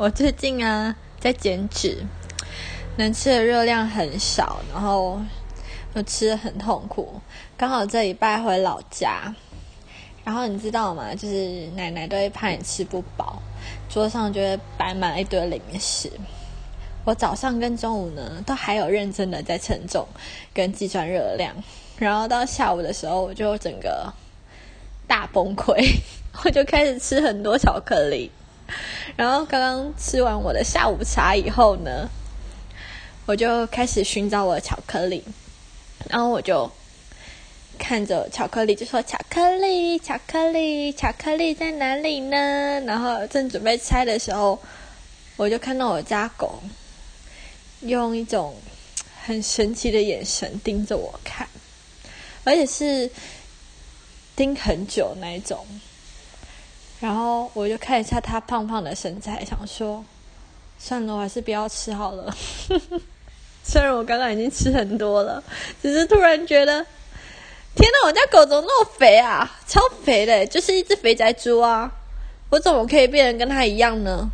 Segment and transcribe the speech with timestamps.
[0.00, 2.06] 我最近啊在减脂，
[2.96, 5.20] 能吃的热量很少，然后
[5.92, 7.20] 又吃的很痛苦。
[7.54, 9.34] 刚好这礼拜回老家，
[10.24, 11.14] 然后你知道吗？
[11.14, 13.42] 就是奶奶都会怕你吃不饱，
[13.90, 16.10] 桌上就会摆满一堆零食。
[17.04, 20.08] 我早上跟中午呢，都还有认真的在称重
[20.54, 21.54] 跟计算热量，
[21.98, 24.10] 然后到下午的时候，我就整个
[25.06, 25.76] 大崩溃，
[26.42, 28.30] 我就开始吃很多巧克力。
[29.16, 32.08] 然后刚刚吃完我的下午茶以后呢，
[33.26, 35.24] 我就开始寻找我的巧克力，
[36.08, 36.70] 然后我就
[37.78, 44.58] 看着巧克力，就说：“巧克力，巧克力，巧克力在哪里呢？”然后正准备拆的时候，
[45.36, 46.62] 我就看到我家狗
[47.80, 48.54] 用一种
[49.24, 51.48] 很神奇的眼神盯着我看，
[52.44, 53.10] 而且是
[54.36, 55.66] 盯很久那一种。
[57.00, 60.04] 然后我就看一下它胖胖的身材，想说
[60.78, 62.34] 算了，我还是不要吃好了。
[63.64, 65.42] 虽然我刚刚已经吃很多了，
[65.82, 66.84] 只是突然觉得，
[67.74, 69.50] 天哪，我家狗怎么那么肥啊？
[69.66, 71.90] 超肥的，就是一只肥宅猪啊！
[72.50, 74.30] 我怎么可以变成跟它一样呢？